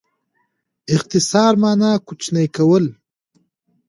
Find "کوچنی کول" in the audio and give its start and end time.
2.07-2.85